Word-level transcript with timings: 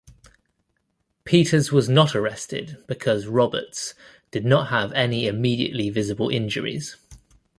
Peters 1.25 1.71
was 1.71 1.87
not 1.87 2.15
arrested 2.15 2.83
because 2.87 3.27
Roberts 3.27 3.93
did 4.31 4.43
not 4.43 4.69
have 4.69 4.91
any 4.93 5.27
immediately 5.27 5.91
visible 5.91 6.27
injuries. 6.29 6.95